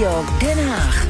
[0.00, 1.06] Studio Den Haag.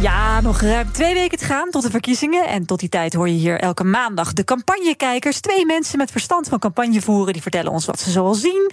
[0.00, 2.46] Ja, nog ruim twee weken te gaan tot de verkiezingen.
[2.46, 5.40] En tot die tijd hoor je hier elke maandag de campagnekijkers.
[5.40, 7.32] Twee mensen met verstand van campagne voeren.
[7.32, 8.70] Die vertellen ons wat ze zoal zien.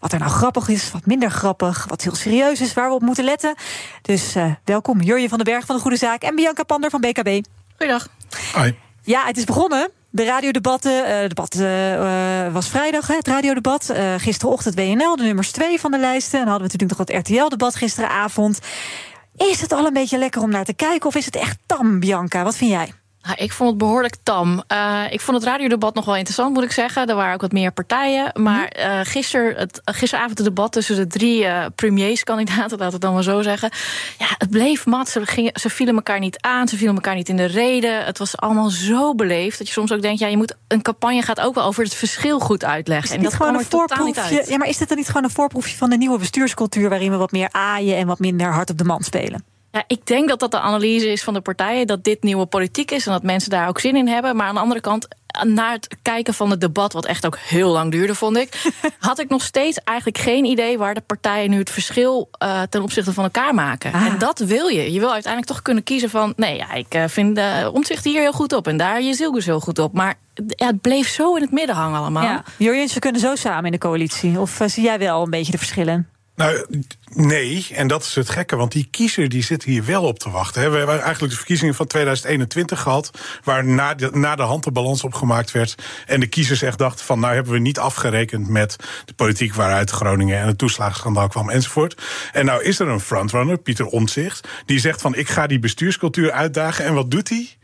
[0.00, 1.86] Wat er nou grappig is, wat minder grappig.
[1.88, 3.54] Wat heel serieus is, waar we op moeten letten.
[4.02, 6.22] Dus uh, welkom, Jurje van den Berg van de Goede Zaak.
[6.22, 7.40] En Bianca Pander van BKB.
[7.76, 8.08] Goeiedag.
[8.52, 8.78] Hoi.
[9.02, 9.90] Ja, het is begonnen.
[10.10, 11.20] De radiodebatten.
[11.20, 13.94] Het debat uh, was vrijdag, het radiodebat.
[14.16, 16.38] Gisterochtend WNL, de nummers 2 van de lijsten.
[16.38, 18.58] En dan hadden we natuurlijk nog het RTL-debat gisteravond.
[19.36, 22.00] Is het al een beetje lekker om naar te kijken of is het echt tam,
[22.00, 22.42] Bianca?
[22.44, 22.92] Wat vind jij?
[23.22, 24.62] Nou, ik vond het behoorlijk tam.
[24.72, 27.06] Uh, ik vond het radiodebat nog wel interessant, moet ik zeggen.
[27.06, 28.30] Er waren ook wat meer partijen.
[28.34, 33.14] Maar uh, gister, het, gisteravond het debat tussen de drie uh, premierskandidaten, laat het dan
[33.14, 33.70] maar zo zeggen.
[34.18, 35.08] Ja, het bleef mat.
[35.08, 38.04] Ze, gingen, ze vielen elkaar niet aan, ze vielen elkaar niet in de reden.
[38.04, 41.22] Het was allemaal zo beleefd dat je soms ook denkt: ja, je moet een campagne
[41.22, 43.16] gaat ook wel over het verschil goed uitleggen.
[43.16, 44.44] en dat gewoon een voorproefje.
[44.48, 47.16] Ja, maar is dit dan niet gewoon een voorproefje van de nieuwe bestuurscultuur waarin we
[47.16, 49.44] wat meer aaien en wat minder hard op de man spelen?
[49.70, 51.86] Ja, ik denk dat dat de analyse is van de partijen.
[51.86, 54.36] Dat dit nieuwe politiek is en dat mensen daar ook zin in hebben.
[54.36, 55.08] Maar aan de andere kant,
[55.42, 58.70] na het kijken van het debat, wat echt ook heel lang duurde, vond ik.
[58.98, 62.82] had ik nog steeds eigenlijk geen idee waar de partijen nu het verschil uh, ten
[62.82, 63.92] opzichte van elkaar maken.
[63.92, 64.06] Ah.
[64.06, 64.92] En dat wil je.
[64.92, 66.32] Je wil uiteindelijk toch kunnen kiezen van.
[66.36, 69.46] Nee, ja, ik uh, vind de omzicht hier heel goed op en daar je Zilgus
[69.46, 69.92] heel goed op.
[69.92, 70.14] Maar
[70.46, 72.22] ja, het bleef zo in het midden hangen allemaal.
[72.22, 72.44] Ja.
[72.56, 74.40] Jurjen, ze kunnen zo samen in de coalitie.
[74.40, 76.08] Of uh, zie jij wel een beetje de verschillen?
[76.38, 76.64] Nou,
[77.14, 80.30] nee, en dat is het gekke, want die kiezer die zit hier wel op te
[80.30, 80.70] wachten.
[80.70, 83.10] We hebben eigenlijk de verkiezingen van 2021 gehad,
[83.44, 83.94] waar na
[84.34, 85.74] de, hand de balans opgemaakt werd.
[86.06, 89.90] En de kiezers echt dachten van, nou hebben we niet afgerekend met de politiek waaruit
[89.90, 92.02] Groningen en het toeslagenschandaal kwam enzovoort.
[92.32, 96.32] En nou is er een frontrunner, Pieter Omtzigt, die zegt van, ik ga die bestuurscultuur
[96.32, 96.84] uitdagen.
[96.84, 97.57] En wat doet hij?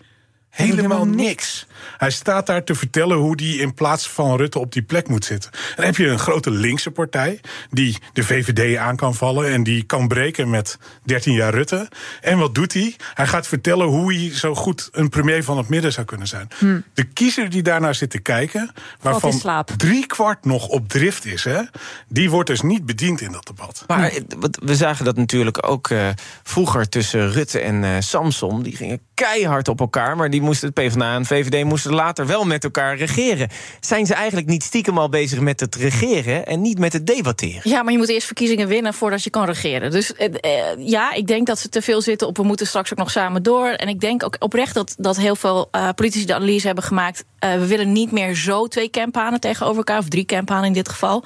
[0.55, 1.66] Helemaal niks.
[1.97, 5.24] Hij staat daar te vertellen hoe hij in plaats van Rutte op die plek moet
[5.24, 5.50] zitten.
[5.52, 9.62] En dan heb je een grote linkse partij die de VVD aan kan vallen en
[9.62, 11.88] die kan breken met 13 jaar Rutte.
[12.20, 12.97] En wat doet hij?
[13.14, 16.48] Hij gaat vertellen hoe hij zo goed een premier van het midden zou kunnen zijn.
[16.58, 16.80] Hm.
[16.94, 21.60] De kiezer die daarnaar zit te kijken, waarvan drie kwart nog op drift is, hè,
[22.09, 23.84] die wordt dus niet bediend in dat debat.
[23.87, 24.12] Maar
[24.50, 26.09] we zagen dat natuurlijk ook uh,
[26.43, 28.62] vroeger tussen Rutte en uh, Samson.
[28.62, 32.44] Die gingen keihard op elkaar, maar die moesten het PvdA en VVD moesten later wel
[32.44, 33.48] met elkaar regeren.
[33.80, 37.60] Zijn ze eigenlijk niet stiekem al bezig met het regeren en niet met het debatteren?
[37.62, 39.91] Ja, maar je moet eerst verkiezingen winnen voordat je kan regeren.
[39.91, 40.30] Dus eh,
[40.78, 43.42] ja, ik denk dat ze te veel zitten op we moeten straks ook nog samen
[43.42, 43.69] door.
[43.69, 47.25] En ik denk ook oprecht dat, dat heel veel uh, politici de analyse hebben gemaakt.
[47.44, 50.88] Uh, we willen niet meer zo twee campanen tegenover elkaar, of drie campanen in dit
[50.88, 51.25] geval.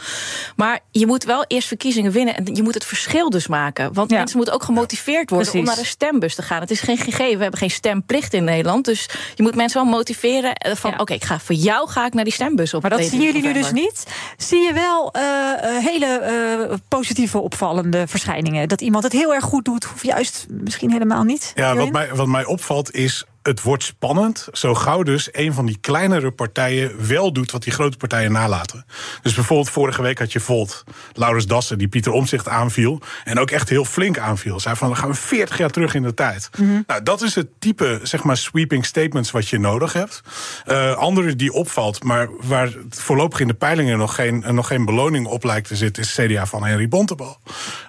[0.56, 3.93] Maar je moet wel eerst verkiezingen winnen en je moet het verschil dus maken.
[3.93, 4.17] Want ja.
[4.17, 5.69] mensen moeten ook gemotiveerd worden Precies.
[5.69, 6.61] om naar de stembus te gaan.
[6.61, 8.84] Het is geen gegeven, we hebben geen stemplicht in Nederland.
[8.84, 10.97] Dus je moet mensen wel motiveren van ja.
[10.97, 12.83] oké, ik ga voor jou ga ik naar die stembus op.
[12.83, 14.06] Maar dat zien jullie nu dus niet.
[14.37, 15.23] Zie je wel uh,
[15.85, 18.69] hele uh, positieve opvallende verschijningen?
[18.69, 21.53] Dat iemand het heel erg goed doet, of juist misschien helemaal niet?
[21.55, 24.49] Ja, wat mij, wat mij opvalt is het wordt spannend.
[24.53, 28.85] Zo gauw dus een van die kleinere partijen wel doet wat die grote partijen nalaten.
[29.23, 33.01] Dus bijvoorbeeld vorige week had je Volt, Laurens Dassen, die Pieter Omzicht aanviel.
[33.25, 34.61] En ook echt heel flink aanviel.
[34.61, 36.49] Zei van, dan gaan we 40 jaar terug in de tijd.
[36.53, 36.63] Mhm.
[36.63, 36.85] Mm -hmm.
[36.87, 40.23] Nou, dat is het type, zeg maar, sweeping statements wat je nodig hebt.
[40.67, 45.27] Uh, andere die opvalt, maar waar voorlopig in de peilingen nog geen, nog geen beloning
[45.27, 47.39] op lijkt te zitten, is CDA van Henry Bontebal.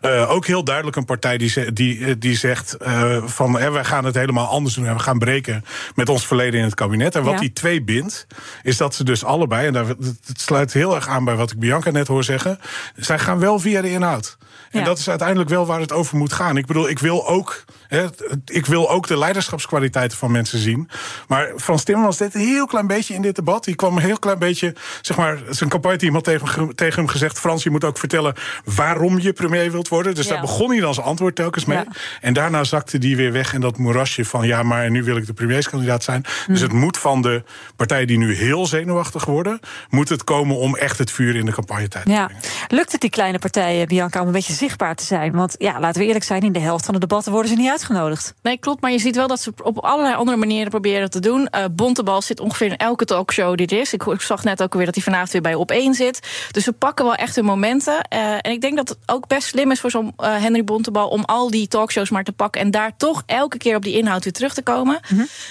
[0.01, 4.05] Uh, ook heel duidelijk een partij die, die, die zegt uh, van, eh, wij gaan
[4.05, 5.48] het helemaal anders doen en we gaan breken
[5.95, 7.15] met ons verleden in het kabinet.
[7.15, 7.39] En wat Ja.
[7.39, 8.27] die twee bindt,
[8.63, 11.59] is dat ze dus allebei, en daar, het sluit heel erg aan bij wat ik
[11.59, 12.59] Bianca net hoor zeggen,
[12.95, 14.37] zij gaan wel via de inhoud.
[14.71, 14.85] En Ja.
[14.85, 16.57] dat is uiteindelijk wel waar het over moet gaan.
[16.57, 18.05] Ik bedoel, ik wil ook, hè,
[18.45, 20.89] ik wil ook de leiderschapskwaliteiten van mensen zien.
[21.27, 23.63] Maar Frans Timmermans deed een heel klein beetje in dit debat.
[23.63, 27.39] Die kwam een heel klein beetje, zeg maar, zijn campagne had tegen, tegen hem gezegd:
[27.39, 28.33] Frans, je moet ook vertellen
[28.75, 30.15] waarom je premier wilt worden.
[30.15, 30.31] Dus Ja.
[30.31, 31.77] daar begon hij dan zijn antwoord telkens mee.
[31.77, 31.85] Ja.
[32.21, 35.25] En daarna zakte die weer weg in dat moerasje van ja, maar nu wil ik
[35.25, 36.25] de premierskandidaat zijn.
[36.47, 37.43] Dus het moet van de
[37.75, 41.51] partijen die nu heel zenuwachtig worden, moet het komen om echt het vuur in de
[41.51, 42.25] campagnetijd te Ja.
[42.25, 42.43] brengen.
[42.67, 45.31] Lukt het die kleine partijen, Bianca, om een beetje zichtbaar te zijn?
[45.31, 47.69] Want ja, laten we eerlijk zijn, in de helft van de debatten worden ze niet
[47.69, 48.33] uitgenodigd.
[48.41, 48.81] Nee, klopt.
[48.81, 51.47] Maar je ziet wel dat ze op allerlei andere manieren proberen te doen.
[51.47, 53.93] Eh Bontebal zit ongeveer in elke talkshow die er is.
[53.93, 56.19] Ik, ik zag net ook weer dat hij vanavond weer bij op één zit.
[56.51, 58.01] Dus ze pakken wel echt hun momenten.
[58.01, 61.07] Eh, en ik denk dat het ook best slim is voor zo'n eh, Henry Bontebal...
[61.07, 62.61] om al die talkshows maar te pakken...
[62.61, 64.99] en daar toch elke keer op die inhoud weer terug te komen.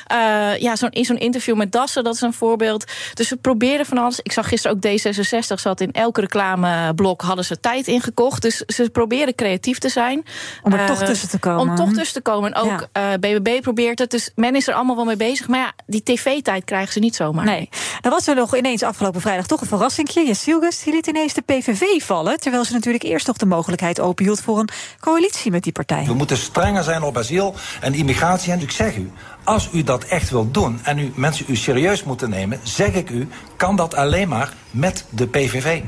[0.07, 2.85] Eh, ja, zo'n, in zo'n interview met Dassen, dat is een voorbeeld.
[3.15, 4.21] Dus ze proberen van alles.
[4.23, 7.23] Ik zag gisteren ook D66 zat in elke reclameblok...
[7.23, 8.43] hadden ze tijd ingekocht.
[8.43, 10.25] Dus ze proberen creatief te zijn.
[10.63, 11.69] Om er toch tussen te komen.
[11.69, 12.53] Om toch tussen te komen.
[12.53, 12.89] En ook
[13.21, 14.11] BBB probeert het.
[14.11, 15.49] Dus men is er allemaal wel mee bezig.
[15.49, 17.45] Maar ja, die tv-tijd krijgen ze niet zomaar.
[17.45, 17.69] Nee.
[18.01, 20.27] Dan was er nog ineens afgelopen vrijdag toch een verrassingje.
[20.27, 22.41] Jessielgus die liet ineens de PVV vallen.
[22.41, 24.69] Terwijl ze natuurlijk eerst nog de mogelijkheid openhield voor een
[25.01, 26.05] coalitie met die partij.
[26.05, 28.53] We moeten strenger zijn op asiel en immigratie.
[28.53, 29.11] En ik zeg u,
[29.59, 33.11] als u dat echt wilt doen en u mensen u serieus moeten nemen, zeg ik
[33.11, 35.83] u, kan dat alleen maar met de PVV.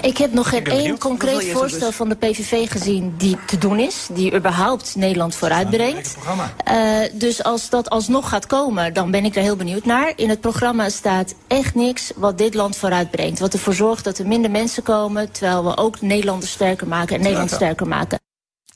[0.00, 4.08] Ik heb nog geen één concreet voorstel van de PVV gezien die te doen is.
[4.12, 6.16] Die überhaupt Nederland vooruitbrengt.
[6.68, 10.12] Uh, dus als dat alsnog gaat komen, dan ben ik er heel benieuwd naar.
[10.16, 13.38] In het programma staat echt niks wat dit land vooruitbrengt.
[13.38, 15.32] Wat ervoor zorgt dat er minder mensen komen...
[15.32, 18.18] terwijl we ook Nederlanders sterker maken en Nederland sterker maken.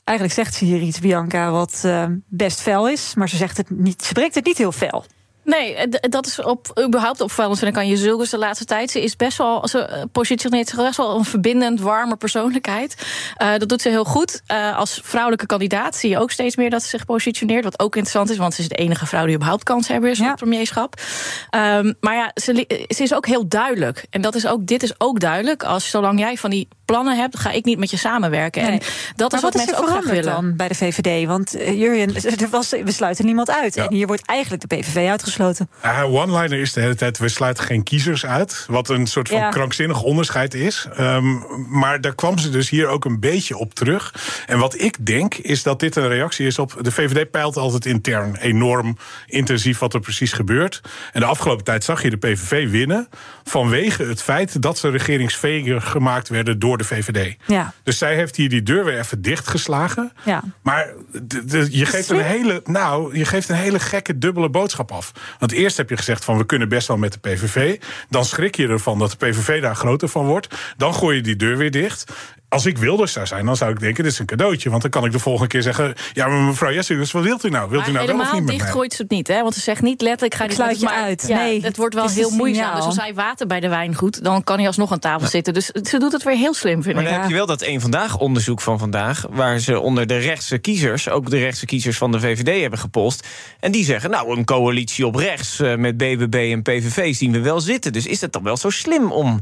[0.05, 3.15] Eigenlijk zegt ze hier iets, Bianca, wat uh, best fel is.
[3.15, 5.05] Maar ze, zegt het niet, ze brengt het niet heel fel.
[5.45, 8.91] Nee, dat is op, überhaupt opvallend vind ik aan je Zulgus de laatste tijd.
[8.91, 13.05] Ze is best wel, ze eh, positioneert zich best wel een verbindend, warme persoonlijkheid.
[13.41, 14.41] Uh, dat doet ze heel goed.
[14.51, 17.63] Uh, als vrouwelijke kandidaat zie je ook steeds meer dat ze zich positioneert.
[17.63, 20.23] Wat ook interessant is, want ze is de enige vrouw die überhaupt kans hebben in
[20.23, 21.01] het premierschap.
[21.55, 24.05] Um, maar ja, ze, ze, is ook heel duidelijk.
[24.09, 25.63] En dat is ook, dit is ook duidelijk.
[25.63, 28.63] Als zolang jij van die plannen hebt, ga ik niet met je samenwerken.
[28.63, 28.71] Nee.
[28.71, 28.79] En
[29.15, 30.23] dat is wat, wat mensen ook graag willen.
[30.23, 31.27] dan bij de VVD?
[31.27, 33.77] Want uh, Jurjen, er was, we sluiten niemand uit.
[33.77, 35.69] En hier wordt eigenlijk de PVV uitgesloten.
[35.85, 38.65] Uh, One-liner is de hele tijd, we sluiten geen kiezers uit.
[38.67, 40.87] Wat een soort van krankzinnig onderscheid is.
[40.99, 44.13] Um, maar daar kwam ze dus hier ook een beetje op terug.
[44.47, 46.77] En wat ik denk, is dat dit een reactie is op...
[46.81, 48.97] de VVD peilt altijd intern enorm
[49.27, 50.81] intensief wat er precies gebeurt.
[51.13, 53.09] En de afgelopen tijd zag je de PVV winnen...
[53.43, 56.59] vanwege het feit dat ze regeringsveger gemaakt werden...
[56.59, 57.35] door de VVD.
[57.47, 57.73] Ja.
[57.83, 60.11] Dus zij heeft hier die deur weer even dichtgeslagen.
[60.25, 60.43] Ja.
[60.61, 60.93] Maar
[61.69, 65.11] je, geeft een hele, nou, je geeft een hele gekke dubbele boodschap af.
[65.39, 67.79] Want eerst heb je gezegd van we kunnen best wel met de PVV.
[68.09, 70.55] Dan schrik je ervan dat de PVV daar groter van wordt.
[70.77, 72.13] Dan gooi je die deur weer dicht
[72.55, 74.69] als ik Wilders zou zijn, dan zou ik denken: dit is een cadeautje.
[74.69, 77.49] Want dan kan ik de volgende keer zeggen: ja, maar mevrouw Jessicus, wat wilt u
[77.49, 77.69] nou?
[77.69, 78.47] Wilt u nou wel of niet?
[78.47, 79.41] dicht gooit ze het niet, hè?
[79.41, 81.27] Want ze zegt niet letterlijk: ga die sluit je uit.
[81.27, 82.75] nee, het wordt wel heel moeizaam.
[82.75, 85.53] Dus als hij water bij de wijn goed, dan kan hij alsnog aan tafel zitten.
[85.53, 87.09] Dus ze doet het weer heel slim, vind maar ik.
[87.09, 90.57] dan heb je wel dat één vandaag onderzoek van vandaag, waar ze onder de rechtse
[90.57, 93.27] kiezers, ook de rechtse kiezers van de VVD, hebben gepost.
[93.59, 97.39] En die zeggen: nou, een coalitie op rechts eh, met BBB en PVV zien we
[97.39, 97.93] wel zitten.
[97.93, 99.39] Dus is het dan wel zo slim om,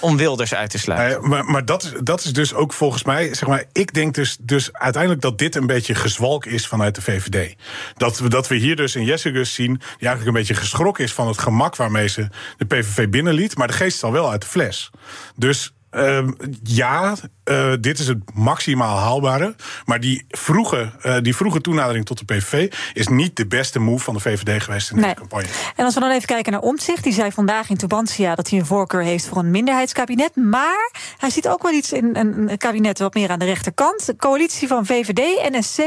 [0.00, 1.22] om Wilders uit te sluiten?
[1.22, 4.36] Uh, maar maar dat, dat is dus ook volgens mij zeg maar, ik denk dus,
[4.40, 7.54] dus uiteindelijk dat dit een beetje gezwalk is vanuit de VVD.
[7.96, 11.12] Dat we, dat we hier dus een Jessigus zien, die eigenlijk een beetje geschrokken is
[11.12, 13.56] van het gemak waarmee ze de PVV binnenliet.
[13.56, 14.90] Maar de geest is al wel uit de fles.
[15.36, 16.28] Dus uh,
[16.62, 17.16] ja,
[17.50, 19.54] uh, dit is het maximaal haalbare.
[19.84, 24.04] Maar die vroege, uh, die vroege toenadering tot de PVV is niet de beste move
[24.04, 25.04] van de VVD geweest in nee.
[25.04, 25.48] deze campagne.
[25.76, 28.58] En als we dan even kijken naar Omtzigt, die zei vandaag in Tubantia dat hij
[28.58, 30.36] een voorkeur heeft voor een minderheidskabinet.
[30.36, 34.06] Maar hij ziet ook wel iets in een kabinet wat meer aan de rechterkant.
[34.06, 35.80] De coalitie van VVD, NSC,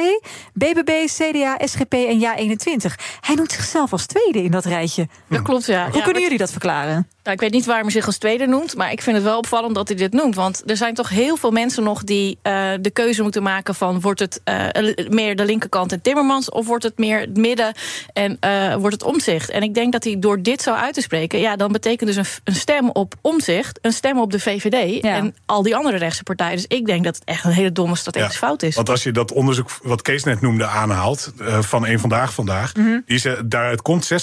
[0.53, 2.93] BBB, CDA, SGP en JA21.
[3.21, 5.07] Hij noemt zichzelf als tweede in dat rijtje.
[5.27, 5.89] Dat klopt, ja.
[5.91, 7.07] Hoe kunnen jullie dat verklaren?
[7.23, 9.37] Nou, ik weet niet waarom hij zich als tweede noemt, maar ik vind het wel
[9.37, 10.35] opvallend dat hij dit noemt.
[10.35, 14.01] Want er zijn toch heel veel mensen nog die uh, de keuze moeten maken van
[14.01, 17.73] wordt het uh, meer de linkerkant en Timmermans of wordt het meer het midden
[18.13, 19.49] en uh, wordt het omzicht.
[19.49, 22.15] En ik denk dat hij door dit zo uit te spreken, ja, dan betekent dus
[22.15, 25.15] een, een stem op omzicht, een stem op de VVD ja.
[25.15, 26.55] en al die andere rechtse partijen.
[26.55, 28.75] Dus ik denk dat het echt een hele domme strategische ja, fout is.
[28.75, 32.85] Want als je dat onderzoek wat Kees net noemde aanhaalt van een vandaag vandaag, mm
[32.85, 33.03] -hmm.
[33.05, 34.15] die ze, daaruit komt 60%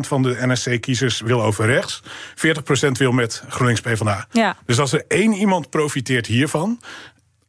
[0.00, 2.02] van de NSC-kiezers wil over rechts,
[2.36, 4.26] 40% wil met GroenLinks PvdA.
[4.30, 4.56] Ja.
[4.66, 6.73] Dus als er één iemand profiteert hiervan,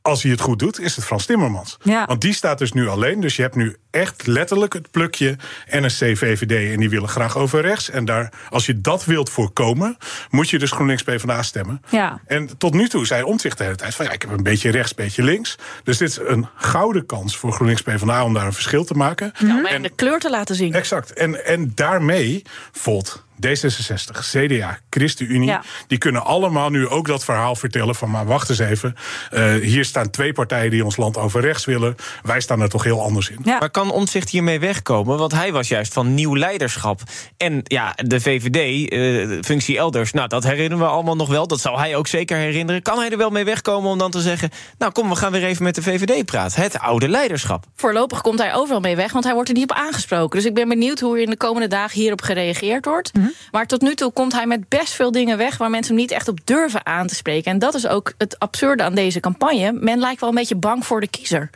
[0.01, 1.77] als hij het goed doet, is het Frans Timmermans.
[1.83, 2.06] Ja.
[2.06, 3.22] Want die staat dus nu alleen.
[3.22, 5.35] Dus je hebt nu echt letterlijk het plukje
[5.69, 6.73] NSC, VVD...
[6.73, 7.90] en die willen graag over rechts.
[7.90, 9.97] En daar, als je dat wilt voorkomen...
[10.30, 11.81] moet je dus GroenLinks PvdA stemmen.
[11.90, 12.19] Ja.
[12.28, 13.95] En tot nu toe zei Omtzigt de hele tijd...
[13.95, 15.56] van ja, ik heb een beetje rechts, een beetje links.
[15.83, 18.23] Dus dit is een gouden kans voor GroenLinks PvdA...
[18.23, 19.31] om daar een verschil te maken.
[19.37, 20.73] Ja, en de kleur te laten zien.
[20.73, 21.14] Exact.
[21.14, 25.64] En, en daarmee volt D66, CDA, ChristenUnie, ja.
[25.87, 28.95] die kunnen allemaal nu ook dat verhaal vertellen van maar wacht eens even,
[29.33, 32.83] uh, hier staan twee partijen die ons land over rechts willen, wij staan er toch
[32.83, 33.40] heel anders in.
[33.44, 33.59] Ja.
[33.59, 35.18] Maar kan Omtzigt hiermee wegkomen?
[35.18, 37.01] Want hij was juist van nieuw leiderschap.
[37.37, 41.59] En ja, de VVD, uh, functie elders, nou dat herinneren we allemaal nog wel, dat
[41.59, 42.81] zal hij ook zeker herinneren.
[42.81, 45.44] Kan hij er wel mee wegkomen om dan te zeggen, nou kom, we gaan weer
[45.44, 46.61] even met de VVD praten.
[46.61, 47.65] Het oude leiderschap.
[47.75, 50.37] Voorlopig komt hij overal mee weg, want hij wordt er niet op aangesproken.
[50.37, 53.13] Dus ik ben benieuwd hoe er in de komende dagen hierop gereageerd wordt.
[53.13, 53.33] Mm -hmm.
[53.51, 56.11] Maar tot nu toe komt hij met best veel dingen weg waar mensen hem niet
[56.11, 57.51] echt op durven aan te spreken.
[57.51, 59.71] En dat is ook het absurde aan deze campagne.
[59.71, 61.49] Men lijkt wel een beetje bang voor de kiezer.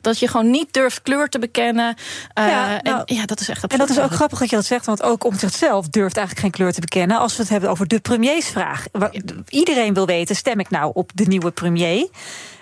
[0.00, 1.75] Dat je gewoon niet durft kleur te bekennen.
[1.78, 1.94] Uh,
[2.34, 3.72] ja, nou, en, ja, dat is echt absurd.
[3.72, 6.46] En dat is ook grappig dat je dat zegt, want ook om zichzelf durft eigenlijk
[6.46, 7.18] geen kleur te bekennen.
[7.18, 8.86] Als we het hebben over de premiersvraag.
[9.48, 12.08] Iedereen wil weten: stem ik nou op de nieuwe premier?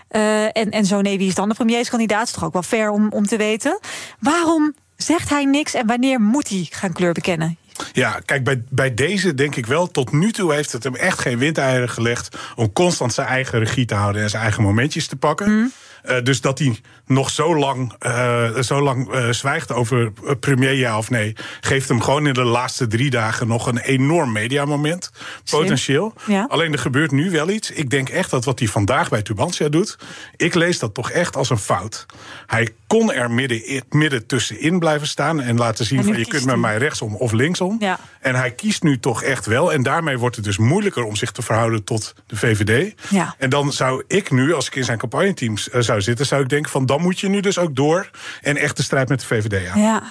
[0.09, 2.26] en, en zo nee, wie is dan de premierskandidaat?
[2.26, 3.78] Is toch ook wel fair om, om te weten.
[4.18, 7.59] Waarom zegt hij niks en wanneer moet hij gaan kleur bekennen?
[7.92, 11.18] Ja, kijk, bij, bij deze denk ik wel, tot nu toe heeft het hem echt
[11.18, 15.16] geen windeieren gelegd om constant zijn eigen regie te houden en zijn eigen momentjes te
[15.16, 15.50] pakken.
[15.50, 15.73] Mm.
[16.04, 20.99] Uh, dus dat hij nog zo lang, uh, zo lang uh, zwijgt over premier ja
[20.99, 25.11] of nee, geeft hem gewoon in de laatste drie dagen nog een enorm mediamoment.
[25.50, 26.14] Potentieel.
[26.26, 26.46] Ja.
[26.49, 27.70] Alleen er gebeurt nu wel iets.
[27.70, 29.99] Ik denk echt dat wat hij vandaag bij Tubantia doet,
[30.37, 32.06] ik lees dat toch echt als een fout.
[32.46, 36.56] Hij kon er midden, midden tussenin blijven staan en laten zien van je kunt met
[36.56, 37.76] mij rechtsom of linksom.
[37.78, 37.98] Ja.
[38.20, 39.72] En hij kiest nu toch echt wel.
[39.72, 42.94] En daarmee wordt het dus moeilijker om zich te verhouden tot de VVD.
[43.08, 43.34] Ja.
[43.38, 46.70] En dan zou ik nu, als ik in zijn campagneteams zou zitten, zou ik denken
[46.70, 48.10] van dan moet je nu dus ook door
[48.40, 49.80] en echt de strijd met de VVD aan.
[49.80, 50.02] Ja,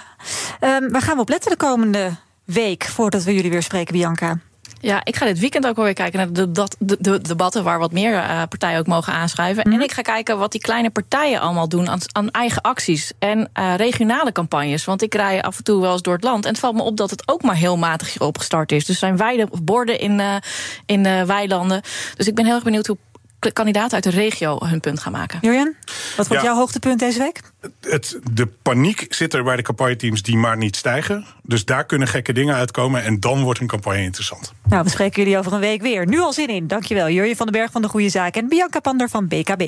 [0.61, 2.11] um, waar gaan we op letten de komende
[2.43, 4.39] week voordat we jullie weer spreken, Bianca?
[4.83, 7.91] Ja, ik ga dit weekend ook weer kijken naar de, de, de debatten waar wat
[7.91, 9.63] meer uh, partijen ook mogen aanschrijven.
[9.63, 9.81] En mhm.
[9.81, 13.75] ik ga kijken wat die kleine partijen allemaal doen aan, aan eigen acties en uh,
[13.75, 14.85] regionale campagnes.
[14.85, 16.45] Want ik rij af en toe wel eens door het land.
[16.45, 18.85] En het valt me op dat het ook maar heel matig opgestart is.
[18.85, 20.35] Dus er zijn weide borden in, uh,
[20.85, 21.81] in weilanden.
[22.15, 22.97] Dus ik ben heel erg benieuwd hoe
[23.51, 25.39] kandidaten uit de regio hun punt gaan maken.
[25.41, 25.75] Julian,
[26.17, 27.41] wat wordt jouw hoogtepunt deze week?
[27.81, 31.25] Het, de paniek zit er bij de campagneteams die maar niet stijgen.
[31.43, 34.53] Dus daar kunnen gekke dingen uitkomen en dan wordt een campagne interessant.
[34.63, 36.07] Nou, we spreken jullie over een week weer.
[36.07, 36.67] Nu al zin in.
[36.67, 39.67] Dankjewel, Jurje van den Berg van de Goede Zaak en Bianca Pander van BKB.